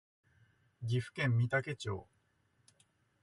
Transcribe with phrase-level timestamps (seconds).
[0.83, 2.07] 岐阜県御嵩町